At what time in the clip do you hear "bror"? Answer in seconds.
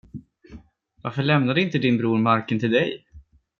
1.97-2.17